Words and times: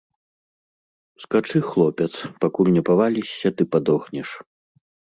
Скачы, 1.25 1.59
хлопец, 1.69 2.09
пакуль 2.47 2.75
не 2.81 2.85
павалішся 2.91 3.47
ды 3.59 3.63
падохнеш. 3.75 4.29